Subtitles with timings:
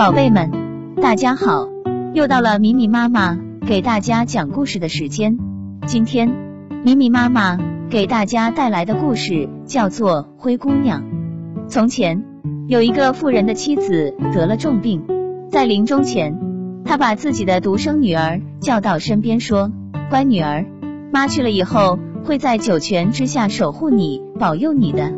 [0.00, 0.50] 宝贝们，
[1.02, 1.68] 大家好，
[2.14, 5.36] 又到了米米妈妈给大家讲故事的时间。
[5.86, 6.32] 今天，
[6.82, 7.58] 米米妈妈
[7.90, 11.02] 给大家带来的故事叫做《灰姑娘》。
[11.68, 12.24] 从前，
[12.66, 15.02] 有一个富人的妻子得了重病，
[15.50, 16.34] 在临终前，
[16.86, 19.70] 他把自己的独生女儿叫到身边，说
[20.08, 20.64] ：“乖女儿，
[21.12, 25.12] 妈去了以后，会在九泉之下守护你，保佑你的。”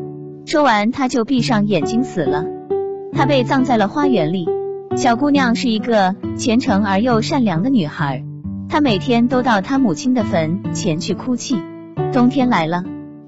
[0.45, 2.45] 说完，他就闭上眼睛死了。
[3.13, 4.49] 他被葬在了花园里。
[4.95, 8.25] 小姑娘是一个虔诚而又善良的女孩，
[8.69, 11.57] 她每天都到她母亲的坟前去哭泣。
[12.13, 12.85] 冬天来了，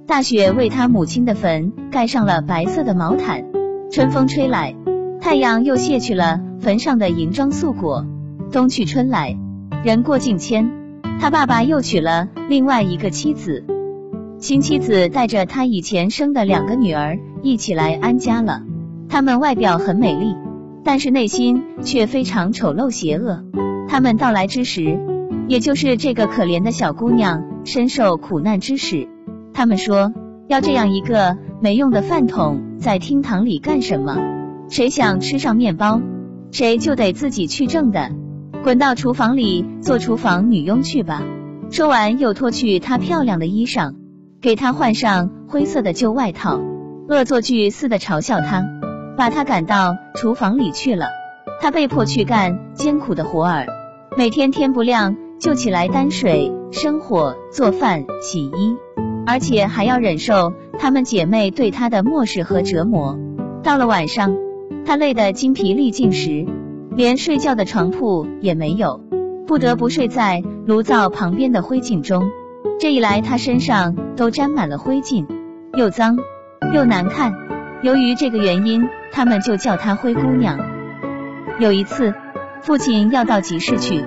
[0.06, 3.44] 大雪为她母亲的坟盖上了白色的毛毯。
[3.90, 4.74] 春风吹来，
[5.20, 8.06] 太阳又卸去了坟上的银装素裹。
[8.52, 9.36] 冬去春来，
[9.82, 10.70] 人过境迁，
[11.18, 13.64] 他爸爸又娶了另外一个妻子。
[14.38, 18.62] 新妻子带着他以前生的两个女儿一起来安家了。
[19.08, 20.36] 她们外表很美丽。
[20.84, 23.42] 但是内心却非常丑陋邪恶。
[23.88, 24.98] 他们到来之时，
[25.48, 29.08] 也就是这个可怜的小姑娘深受苦难之时。
[29.52, 30.12] 他们说，
[30.46, 34.18] 要这样一个没用的饭桶在厅堂里干什么？
[34.68, 36.00] 谁想吃上面包，
[36.50, 38.10] 谁就得自己去挣的，
[38.62, 41.22] 滚到厨房里做厨房女佣去吧。
[41.70, 43.94] 说完，又脱去她漂亮的衣裳，
[44.40, 46.60] 给她换上灰色的旧外套，
[47.08, 48.64] 恶作剧似的嘲笑她。
[49.16, 51.06] 把他赶到厨房里去了，
[51.60, 53.66] 他被迫去干艰苦的活儿，
[54.16, 58.76] 每天天不亮就起来担水、生火、做饭、洗衣，
[59.24, 63.16] 而且还要忍受她们姐妹对他的漠视和折磨。
[63.62, 64.36] 到了晚上，
[64.84, 66.44] 他累得精疲力尽时，
[66.96, 69.00] 连睡觉的床铺也没有，
[69.46, 72.28] 不得不睡在炉灶旁边的灰烬中。
[72.80, 75.24] 这一来，他身上都沾满了灰烬，
[75.78, 76.18] 又脏
[76.74, 77.32] 又难看。
[77.82, 78.84] 由于这个原因。
[79.14, 80.58] 他们就叫她灰姑娘。
[81.60, 82.12] 有一次，
[82.62, 84.04] 父亲要到集市去，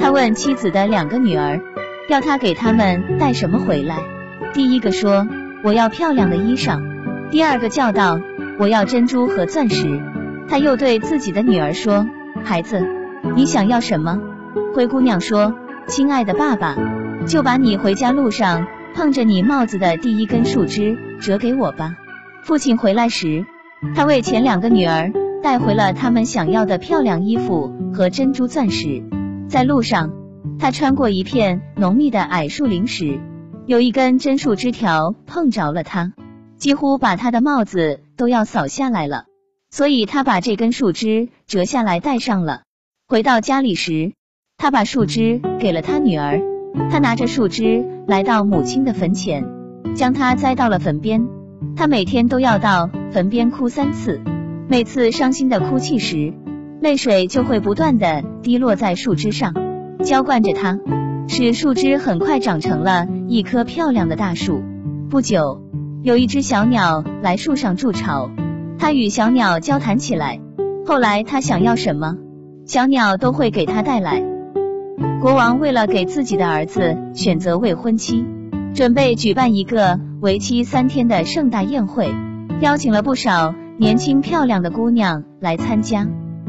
[0.00, 1.60] 他问妻子的两个女儿，
[2.08, 4.00] 要他给他们带什么回来。
[4.52, 5.28] 第一个说
[5.62, 6.82] 我要漂亮的衣裳，
[7.30, 8.20] 第二个叫道
[8.58, 10.02] 我要珍珠和钻石。
[10.48, 12.04] 他又对自己的女儿说，
[12.44, 12.84] 孩子，
[13.36, 14.18] 你想要什么？
[14.74, 15.54] 灰姑娘说，
[15.86, 16.74] 亲爱的爸爸，
[17.28, 21.94] 就把你回家路上碰着你帽子的第一根树枝折给我吧。
[22.42, 23.46] 父亲回来时。
[23.94, 25.12] 他为前两个女儿
[25.42, 29.02] 带回了他们想要的漂亮衣服和珍珠钻石。
[29.48, 30.12] 在路上，
[30.58, 33.20] 他穿过一片浓密的矮树林时，
[33.66, 36.12] 有一根针树枝条碰着了他，
[36.56, 39.24] 几乎把他的帽子都要扫下来了。
[39.70, 42.62] 所以他把这根树枝折下来戴上了。
[43.06, 44.12] 回到家里时，
[44.56, 46.40] 他把树枝给了他女儿。
[46.90, 49.44] 他拿着树枝来到母亲的坟前，
[49.94, 51.26] 将它栽到了坟边。
[51.76, 54.20] 他每天都要到坟边哭三次，
[54.68, 56.32] 每次伤心的哭泣时，
[56.80, 59.54] 泪水就会不断的滴落在树枝上，
[60.04, 60.78] 浇灌着它，
[61.28, 64.62] 使树枝很快长成了一棵漂亮的大树。
[65.08, 65.62] 不久，
[66.02, 68.30] 有一只小鸟来树上筑巢，
[68.78, 70.40] 他与小鸟交谈起来。
[70.86, 72.16] 后来他想要什么，
[72.64, 74.22] 小鸟都会给他带来。
[75.20, 78.24] 国王为了给自己的儿子选择未婚妻。
[78.74, 82.12] 准备举办一个为期三天的盛大宴会，
[82.60, 86.08] 邀请了不少年轻漂亮的姑娘来参加。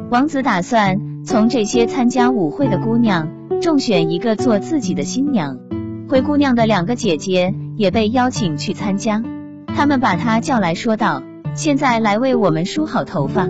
[0.10, 3.30] 王子打算从这些参加舞会的姑娘
[3.62, 5.60] 中选一个做自己的新娘。
[6.08, 9.24] 灰姑娘的两个姐姐也被邀请去参加，
[9.68, 11.22] 他们把她叫来说道
[11.54, 13.48] ：“现在来为我们梳好头发，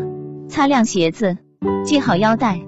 [0.50, 1.38] 擦亮鞋子，
[1.86, 2.60] 系好腰带，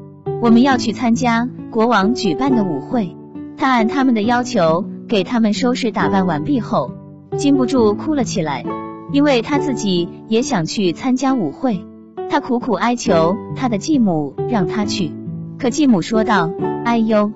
[0.41, 3.17] 我们要去参加国王举办的舞会。”
[3.57, 4.85] 他按他们的要求。
[5.09, 6.93] 给他们收拾打扮完毕后，
[7.41, 8.63] 禁不住哭了起来，
[9.11, 11.83] 因为他自己也想去参加舞会。
[12.29, 15.11] 他苦苦哀求他的继母让他去，
[15.57, 16.51] 可继母说道
[16.85, 17.31] ：“哎呦，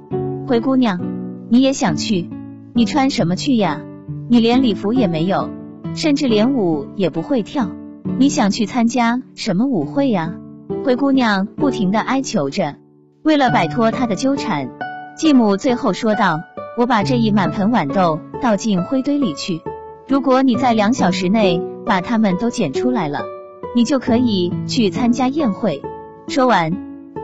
[0.47, 1.01] 灰姑娘，
[1.49, 2.29] 你也想去？
[2.75, 3.81] 你穿什么去呀？
[4.29, 5.49] 你连礼服也没有，
[5.95, 7.71] 甚至连舞也不会跳，
[8.19, 10.35] 你想去参加什么舞会呀？”
[10.85, 12.75] 灰姑娘不停的哀求着。
[13.23, 14.69] 为了摆脱他的纠缠，
[15.17, 16.41] 继母最后说道。
[16.77, 19.61] 我把这一满盆豌豆倒进灰堆里去。
[20.07, 23.21] 如果你在两小时内把它们都捡出来了，
[23.75, 25.81] 你就可以去参加宴会。
[26.27, 26.71] 说完，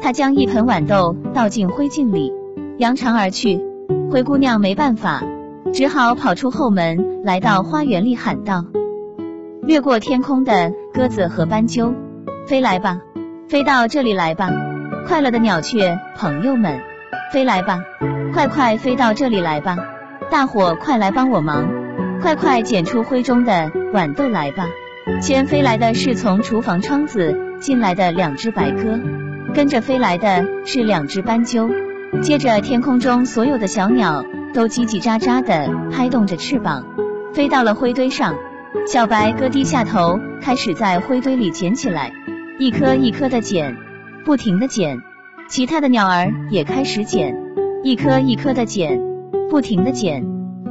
[0.01, 2.33] 他将一盆豌豆倒进灰烬里，
[2.77, 3.61] 扬长而去。
[4.09, 5.23] 灰姑娘没办法，
[5.71, 8.65] 只好跑出后门，来到花园里喊道
[9.61, 11.93] ：“掠过天空的鸽子和斑鸠，
[12.47, 12.99] 飞来吧，
[13.47, 14.49] 飞到这里来吧！
[15.07, 16.81] 快乐的鸟雀朋友们，
[17.31, 17.79] 飞来吧！”
[18.33, 19.77] 快快飞到这里来吧！
[20.29, 21.67] 大伙快来帮我忙，
[22.21, 24.67] 快快捡出灰中的豌豆来吧！
[25.19, 28.99] 先飞来的是从厨房窗子进来的两只白鸽，
[29.55, 31.67] 跟着飞来的是两只斑鸠。
[32.21, 34.23] 接着，天空中所有的小鸟
[34.53, 36.85] 都叽叽喳喳的拍动着翅膀，
[37.33, 38.35] 飞到了灰堆上。
[38.85, 42.13] 小白鸽低下头，开始在灰堆里捡起来，
[42.59, 43.75] 一颗一颗的捡，
[44.23, 44.99] 不停的捡。
[45.49, 47.35] 其他的鸟儿也开始捡，
[47.83, 49.01] 一颗一颗的捡，
[49.49, 50.23] 不停的捡。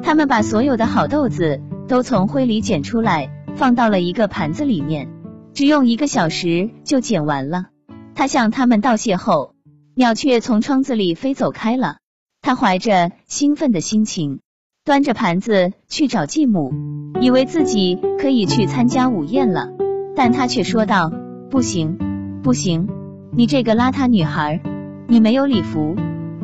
[0.03, 5.09] 他们把所有的好豆子都从灰里捡出来，放到了一个盘子里面，
[5.55, 7.67] 只用一个小时就捡完了。
[8.15, 9.55] 他向他们道谢后。
[9.97, 11.97] 鸟雀从窗子里飞走开了，
[12.41, 14.39] 他怀着兴奋的心情，
[14.85, 16.73] 端着盘子去找继母，
[17.21, 19.69] 以为自己可以去参加午宴了。
[20.17, 21.13] 但他却说道
[21.51, 21.99] ：“不行，
[22.43, 22.89] 不行，
[23.33, 24.63] 你这个邋遢女孩，
[25.07, 25.95] 你没有礼服，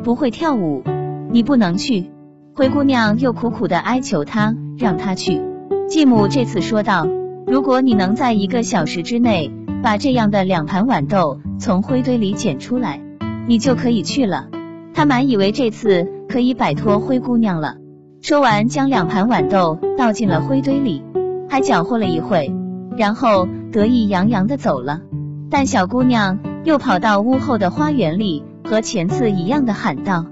[0.03, 0.83] 不会跳舞，
[1.31, 2.11] 你不能去。”
[2.57, 5.43] 灰姑娘又苦苦的哀求他，让他去。
[5.91, 7.07] 继母这次说道
[7.47, 13.03] ：“如果你能在一个小时之内把这样的两盘豌豆从灰堆里捡出来。”
[13.47, 14.49] 你就可以去了。
[14.95, 17.77] 他满以为这次可以摆脱灰姑娘了。
[18.23, 21.05] 说完，将两盘豌豆倒进了灰堆里，
[21.51, 22.51] 还搅和了一会，
[22.97, 25.03] 然后得意洋洋的走了。
[25.51, 30.25] 但小姑娘又跑到屋后的花园里，和前次一样的喊道：“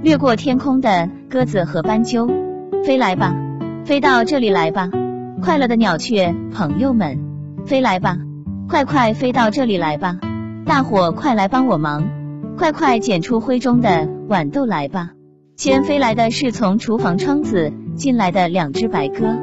[0.00, 2.28] 掠过天空的鸽子和斑鸠，
[2.84, 3.34] 飞来吧，
[3.84, 4.88] 飞到这里来吧！
[5.42, 7.18] 快乐的鸟雀朋友们，
[7.66, 8.18] 飞来吧，
[8.68, 10.16] 快快飞到这里来吧！”
[10.64, 12.04] 大伙快来帮我忙，
[12.56, 15.10] 快快捡出灰中的豌豆来吧！
[15.56, 19.36] 先飞来的是从厨房窗子进来的两只白鸽，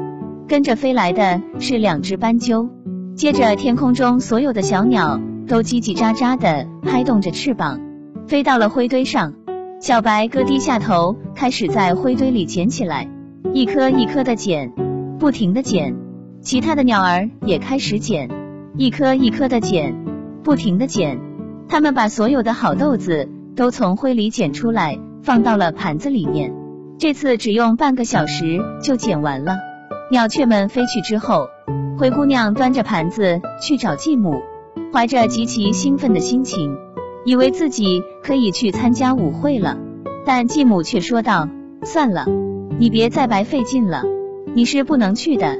[0.48, 2.70] 跟着飞来的是两只斑鸠，
[3.16, 7.78] 接着天空中所有的小鸟都叽叽喳喳的拍动着翅膀，
[8.26, 9.34] 飞到了灰堆上。
[9.82, 13.10] 小白鸽低下头，开始在灰堆里捡起来，
[13.52, 14.72] 一颗一颗的捡，
[15.18, 15.96] 不停的捡。
[16.40, 18.30] 其他的鸟儿也开始捡，
[18.76, 19.92] 一颗一颗的捡。
[20.44, 21.18] 不停的捡，
[21.68, 26.54] 他们把所有的好豆子都从灰里捡出来，放到了盘子里面。
[26.96, 29.56] 这次只用半个小时就捡完了。
[30.12, 31.48] 鸟雀们飞去之后，
[31.98, 34.42] 灰姑娘端着盘子去找继母，
[34.92, 36.76] 怀着极其兴奋的心情，
[37.24, 39.78] 以为自己可以去参加舞会了。
[40.24, 41.48] 但继母却说道
[41.82, 42.26] ：“算了，
[42.78, 44.02] 你别再白费劲了，
[44.54, 45.58] 你是不能去的，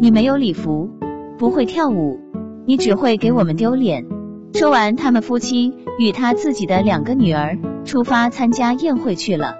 [0.00, 0.90] 你没有礼服，
[1.38, 2.20] 不会跳舞，
[2.66, 4.04] 你只会给我们丢脸。”
[4.54, 7.56] 说完，他们夫妻与他自己的两个女儿
[7.86, 9.54] 出发参加宴会去了。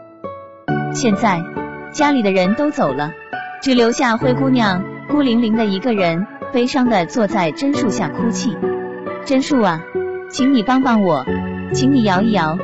[0.93, 1.41] 现在
[1.95, 3.11] 家里的人都走了，
[3.63, 8.55] 只留下灰姑娘孤零零的一个人，悲伤的坐在榛树下哭泣。
[9.25, 9.81] 榛树啊，
[10.31, 11.25] 请你帮帮我，
[11.73, 12.59] 请你摇一摇，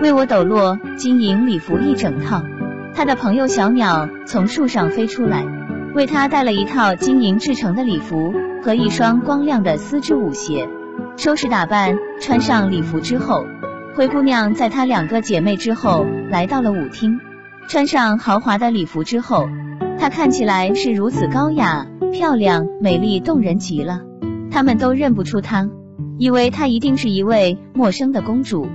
[0.00, 2.42] 为我抖落金银礼服一整套。
[2.94, 5.44] 他的朋友小鸟从树上飞出来，
[5.94, 8.32] 为他带了一套金银制成的礼服
[8.62, 10.68] 和一双光亮的丝织舞鞋。
[11.16, 13.44] 收拾打扮，穿上礼服之后，
[13.94, 17.20] 灰姑娘在她两个姐妹之后来到了舞厅。
[17.68, 19.46] 穿上豪华的礼服之后，
[19.98, 24.00] 她看起来是如此高雅、漂亮、美丽动人极了。
[24.50, 25.68] 他们都认不出她，
[26.18, 28.66] 以为她一定是一位陌生的公主，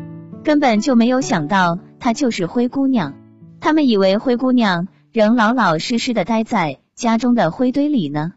[0.44, 3.16] 根本就没有想到她就是灰姑娘。
[3.60, 8.32] 他们以为灰姑娘仍老老实实的待在家中的灰堆里呢。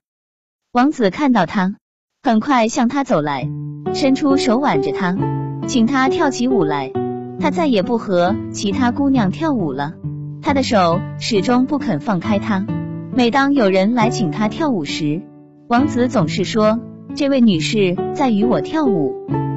[0.72, 1.76] 王子看到她。
[2.24, 3.48] 很快向她走来，
[3.94, 5.16] 伸出手挽着她，
[5.66, 6.92] 请她跳起舞来。
[7.40, 9.94] 他再也不和其他姑娘跳舞了，
[10.40, 12.64] 他的手始终不肯放开她。
[13.12, 15.22] 每当有人来请他跳舞时，
[15.66, 16.78] 王子总是说
[17.14, 19.14] ：“这位女士在与我跳舞。”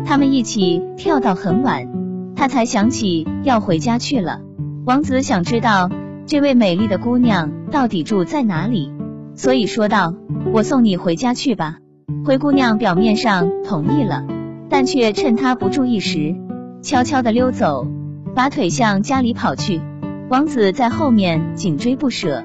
[0.07, 1.88] 他们一起跳到很晚，
[2.35, 4.39] 他才想起要回家去了。
[4.85, 5.89] 王子想知道
[6.27, 8.91] 这位美丽的姑娘到底住在哪里，
[9.33, 10.13] 所以说道
[10.53, 11.77] ：“我送你回家去吧。”
[12.24, 14.24] 灰姑娘表面上同意了，
[14.69, 16.35] 但却趁他不注意时，
[16.83, 17.88] 悄悄的溜走，
[18.35, 19.81] 把腿向家里跑去。
[20.29, 22.43] 王子在后面紧追不舍，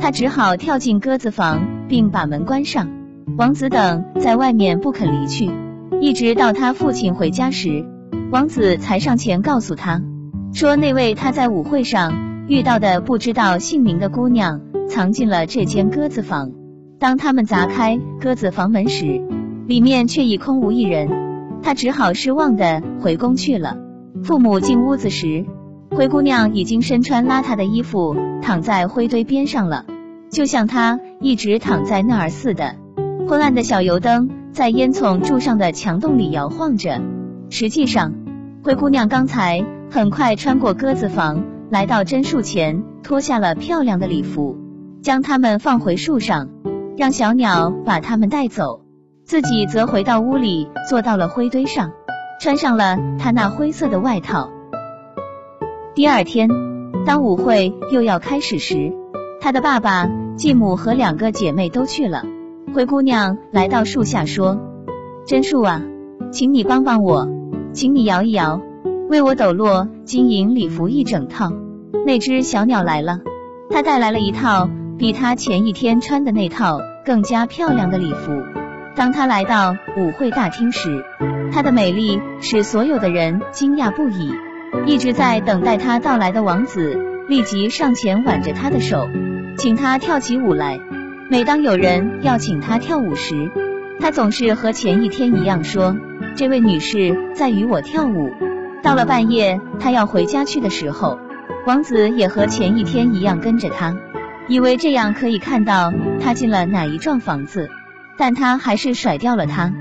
[0.00, 2.88] 他只好跳进鸽子房，并把门关上。
[3.36, 5.50] 王子等在外面不肯离去，
[6.00, 7.84] 一直到他父亲回家时，
[8.30, 10.02] 王子才上前告诉他，
[10.52, 12.12] 说那位他在舞会上
[12.48, 16.50] 遇到的不知道姓名的姑娘藏进了这间鸽子房。
[16.98, 19.20] 当他们砸开鸽子房门时，
[19.66, 21.08] 里面却已空无一人。
[21.62, 23.76] 他只好失望的回宫去了。
[24.24, 25.46] 父母进屋子时，
[25.90, 29.86] 灰姑娘已经身穿邋遢的衣服，躺在灰堆边上了，
[30.30, 32.76] 就像她一直躺在那儿似的。
[33.28, 37.00] 昏暗的小油灯在烟囱柱上的墙洞里摇晃着。
[37.50, 38.12] 实际上，
[38.62, 44.56] 灰姑娘刚才很快穿过鸽子房，来到榛树前，脱下了漂亮的礼服，
[45.02, 46.48] 将它们放回树上。
[46.96, 48.82] 让小鸟把它们带走，
[49.24, 51.90] 自己则回到屋里，坐到了灰堆上。
[52.40, 54.50] 穿上了她那灰色的外套。
[55.94, 56.50] 第二天，
[57.06, 58.92] 当舞会又要开始时，
[59.40, 62.24] 他的爸爸、继母和两个姐妹都去了。
[62.72, 64.58] 灰姑娘来到树下说
[65.28, 65.82] ：“真树啊，
[66.30, 67.28] 请你帮帮我，
[67.72, 68.62] 请你摇一摇，
[69.10, 71.52] 为我抖落金银礼服一整套。”
[72.06, 73.20] 那只小鸟来了，
[73.70, 78.32] 它带来了一套比它前一天穿的那套更加漂亮的礼服。
[78.96, 81.04] 当它来到舞会大厅时，
[81.52, 84.32] 她的美丽使所有的人惊讶不已。
[84.86, 86.98] 一直在等待她到来的王子
[87.28, 89.06] 立即上前挽着她的手，
[89.58, 90.80] 请她跳起舞来。
[91.32, 93.50] 每当有人要请她跳舞时，
[93.98, 95.96] 她总是和前一天一样说
[96.36, 98.28] ：“这位女士在与我跳舞。”
[98.84, 101.18] 到了半夜，她要回家去的时候。
[101.66, 103.96] 王子也和前一天一样跟着他，
[104.46, 107.70] 以为这样可以看到他进了哪一幢房子，
[108.18, 109.72] 但他还是甩掉了他，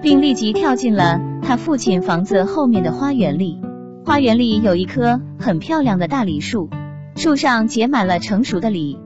[0.00, 3.60] 并立即跳进了他父亲房子后面的花园里。
[4.04, 6.70] 花园里有一棵很漂亮的大梨树，
[7.16, 8.96] 树上结满了成熟的梨。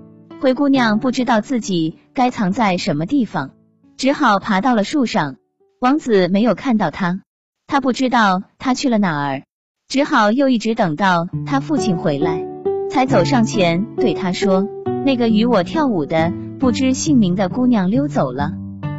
[0.40, 3.50] 灰姑娘不知道自己该藏在什么地方，
[3.96, 5.36] 只好爬到了树上。
[5.80, 7.20] 王子没有看到她，
[7.66, 9.42] 他不知道她去了哪儿。
[9.88, 12.42] 只好又一直等到他父亲回来，
[12.90, 14.66] 才走上前对他说
[15.04, 18.52] ：“那个与我跳舞的不知姓名的姑娘溜走了，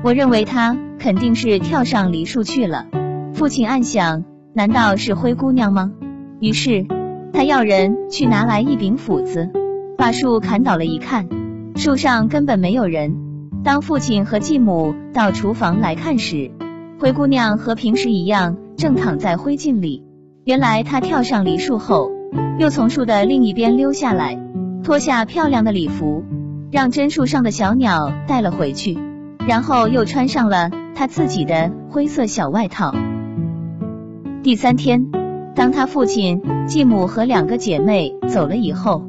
[0.03, 2.85] 我认为她肯定是跳上梨树去了。”
[3.33, 4.23] 父亲暗想：
[4.53, 5.91] 难道是灰姑娘吗？
[6.39, 6.85] 于是
[7.33, 9.51] 他要人去拿来一柄斧子，
[9.97, 10.85] 把树砍倒了。
[10.85, 11.27] 一看，
[11.75, 13.15] 树上根本没有人。
[13.63, 16.51] 当父亲和继母到厨房来看时，
[16.99, 20.03] 灰姑娘和平时一样，正躺在灰烬里。
[20.43, 22.11] 原来她跳上梨树后，
[22.59, 24.39] 又从树的另一边溜下来，
[24.83, 26.23] 脱下漂亮的礼服，
[26.71, 28.97] 让榛树上的小鸟带了回去，
[29.47, 32.93] 然后又穿上了她自己的灰色小外套。
[34.43, 35.09] 第三天，
[35.55, 39.03] 当他父亲、继母和两个姐妹走了以后，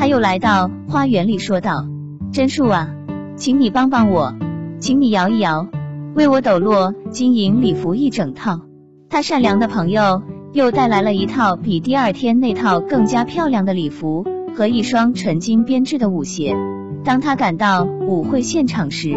[0.00, 1.86] 他又来到花园里，说道
[2.32, 2.88] ：“真树啊，
[3.36, 4.34] 请你帮帮我，
[4.78, 5.68] 请你摇一摇，
[6.14, 8.62] 为我抖落金银礼服一整套。”
[9.10, 10.22] 他善良的朋友。
[10.52, 14.26] 又带来了一套比第二天那套更加漂亮的礼服
[14.56, 16.56] 和一双纯金编织的舞鞋。
[17.04, 19.14] 当他赶到舞会现场时，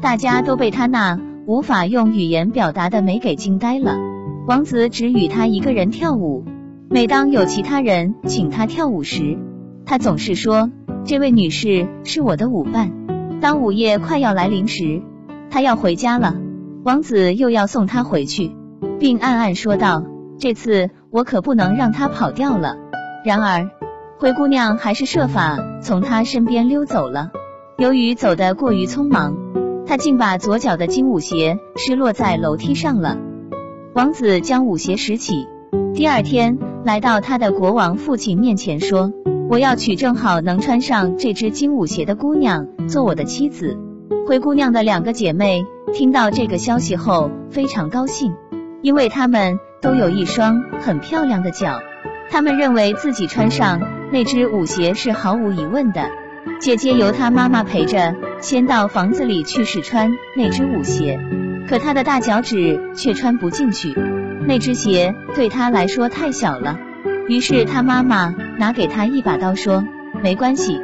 [0.00, 3.98] 大家都被他那无法用语言表达的美给惊呆了。
[4.46, 6.44] 王子只与他一个人跳舞。
[6.88, 9.36] 每当有其他人请他跳舞时，
[9.90, 10.70] 他总是说
[11.04, 12.92] ：“这位女士是我的舞伴。”
[13.42, 15.02] 当午夜快要来临时，
[15.50, 16.36] 他要回家了，
[16.84, 18.52] 王子又要送她回去，
[19.00, 20.04] 并暗暗说道。
[20.38, 22.76] 这次我可不能让他跑掉了。
[23.24, 23.68] 然而，
[24.16, 27.32] 灰姑娘还是设法从他身边溜走了。
[27.76, 29.36] 由于走得过于匆忙，
[29.86, 33.18] 她竟把左脚的金舞鞋失落在楼梯上了。
[33.92, 35.48] 王子将舞鞋拾起，
[35.94, 39.12] 第二天来到他的国王父亲面前说
[39.50, 43.76] ：“我要娶正好能穿上这只金舞鞋的姑娘做我的妻子。”
[44.26, 48.32] 灰姑娘的两个姐妹听到这个消息后非常高兴，
[48.80, 49.58] 因为她们。
[49.82, 51.80] 都有一双很漂亮的脚，
[52.28, 53.80] 她们认为自己穿上
[54.12, 56.10] 那只舞鞋是毫无疑问的。
[56.60, 61.18] 姐姐由她妈妈陪着，先到房子里去试穿那只舞鞋，
[61.66, 63.94] 可她的大脚趾却穿不进去，
[64.46, 66.78] 那只鞋对她来说太小了。
[67.26, 69.82] 于是她妈妈拿给她一把刀，说
[70.22, 70.78] ：“没关系，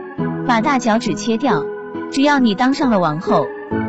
[0.46, 1.62] 把大脚趾切掉，
[2.10, 3.46] 只要你当上了王后，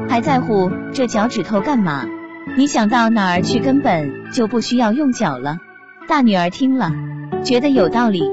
[0.09, 2.05] 还在乎这脚趾头干嘛？”
[2.57, 5.59] 你想到哪儿去，根本就不需要用脚了。
[6.05, 6.91] 大女儿听了，
[7.43, 8.23] 觉得有道理。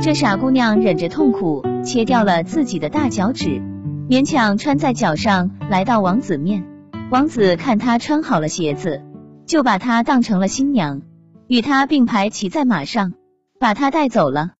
[0.00, 3.60] 这傻姑娘忍着痛苦，切掉了自己的大脚趾，
[4.08, 6.64] 勉强穿在脚上，来到王子面。
[7.10, 9.02] 王子看她穿好了鞋子，
[9.44, 11.02] 就把她当成了新娘，
[11.48, 13.12] 与她并排骑在马上，
[13.58, 14.50] 把她带走了。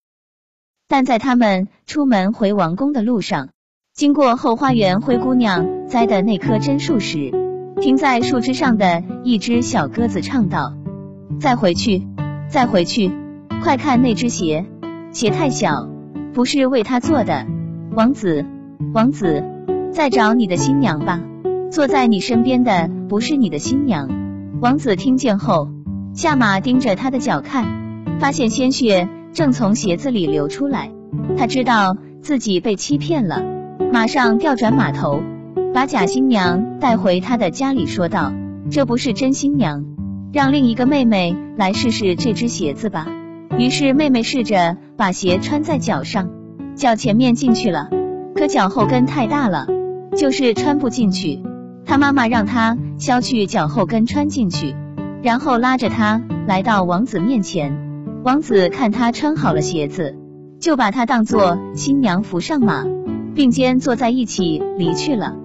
[0.91, 3.51] 但在他们出门回王宫的路上，
[3.95, 7.31] 经过后花园灰姑娘栽的那棵榛树时，
[7.81, 10.75] 停在树枝上的一只小鸽子唱道
[11.39, 12.09] ：“再回去，
[12.49, 13.13] 再回去，
[13.63, 14.67] 快看那只鞋，
[15.13, 15.89] 鞋太小，
[16.35, 17.47] 不是为他做的。
[17.95, 18.45] 王子，
[18.93, 19.45] 王子，
[19.93, 21.21] 再找你的新娘吧。
[21.71, 24.11] 坐在你身边的不是你的新娘。”
[24.61, 25.69] 王子听见后，
[26.15, 30.91] 下马盯着他的脚看，发现鲜血正从鞋子里流出来，
[31.37, 33.43] 他知道自己被欺骗了，
[33.93, 35.21] 马上调转马头。
[35.73, 38.33] 把假新娘带回他的家里，说道
[38.73, 39.85] ：“这不是真新娘，
[40.33, 43.07] 让另一个妹妹来试试这只鞋子吧。”
[43.57, 46.29] 于是妹妹试着把鞋穿在脚上，
[46.75, 47.89] 脚前面进去了，
[48.35, 49.69] 可脚后跟太大了，
[50.17, 51.41] 就是穿不进去。
[51.87, 54.75] 他妈妈让她削去脚后跟穿进去，
[55.23, 57.90] 然后拉着她来到王子面前。
[58.23, 60.15] 王子看他穿好了鞋子，
[60.61, 62.85] 就把他当做新娘扶上马，
[63.35, 65.37] 并肩坐在一起离去了。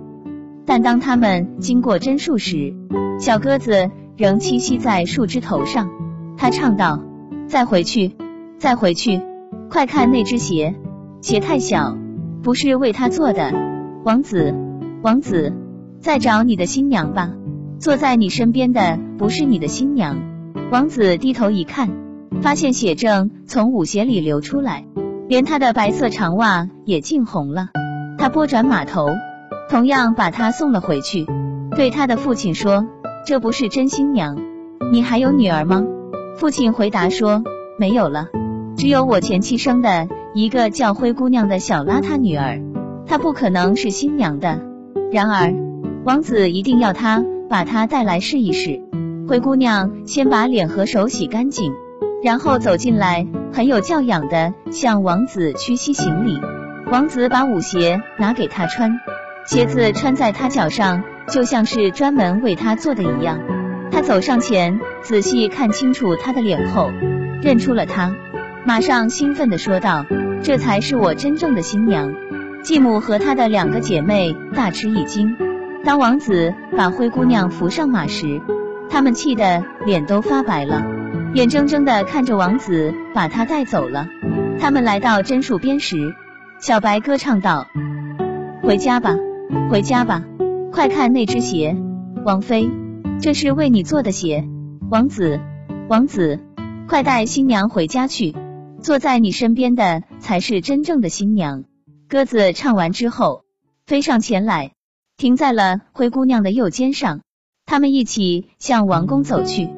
[0.65, 2.73] 但当他们经过榛树时，
[3.17, 5.89] 小鸽子仍栖息在树枝头上。
[6.37, 7.01] 他唱道
[7.47, 8.17] ：“再回去，
[8.57, 9.21] 再回去，
[9.69, 10.75] 快看那只鞋，
[11.21, 11.97] 鞋太小，
[12.43, 13.53] 不是为他做的。
[14.03, 14.53] 王子，
[15.01, 15.53] 王子，
[16.01, 17.31] 再找你的新娘吧。
[17.79, 20.17] 坐在你身边的不是你的新娘。”
[20.71, 21.89] 王子低头一看，
[22.45, 24.85] 发现血正从舞鞋里流出来，
[25.27, 27.69] 连他的白色长袜也浸红了。
[28.19, 29.07] 他拨转马头。
[29.67, 31.25] 同样把他送了回去，
[31.75, 32.85] 对他的父亲说
[33.25, 34.37] ：“这不是真新娘，
[34.91, 35.83] 你还有女儿吗？”
[36.37, 37.43] 父亲回答说
[37.79, 38.27] ：“没有了，
[38.77, 42.61] 只有我前妻生的一个叫灰姑娘的小邋遢女儿，
[43.07, 44.61] 她不可能是新娘的。
[45.11, 45.51] 然而，
[46.05, 48.83] 王子一定要她把她带来试一试。”
[49.27, 51.73] 灰姑娘先把脸和手洗干净，
[52.23, 56.41] 然后走进来，很有教养的向王子屈膝行礼。
[56.91, 58.99] 王子把舞鞋拿给他穿。
[59.45, 63.39] 鞋子穿在他脚上，就像是专门为他做的一样。
[63.91, 66.89] 他走上前，仔细看清楚他的脸后，
[67.41, 68.15] 认出了他，
[68.65, 70.05] 马上兴奋地说道
[70.41, 72.11] ：“这才是我真正的新娘。”
[72.63, 75.37] 继母和她的两个姐妹大吃一惊。
[75.83, 78.41] 当王子把灰姑娘扶上马时，
[78.89, 80.83] 他们气得脸都发白了，
[81.35, 84.07] 眼睁睁的看着王子把她带走了。
[84.57, 86.15] 他们来到榛树边时，
[86.61, 87.67] 小白歌唱道
[88.63, 89.17] ：“回家吧。”
[89.69, 90.23] 回家吧，
[90.71, 91.75] 快看那只鞋，
[92.23, 92.71] 王妃，
[93.19, 94.47] 这是为你做的鞋。
[94.89, 95.41] 王子，
[95.89, 96.39] 王子，
[96.87, 98.33] 快带新娘回家去，
[98.79, 101.65] 坐在你身边的才是真正的新娘。
[102.07, 103.41] 鸽子唱完之后，
[103.85, 104.71] 飞上前来，
[105.17, 107.19] 停在了灰姑娘的右肩上，
[107.65, 109.69] 他们一起向王宫走去。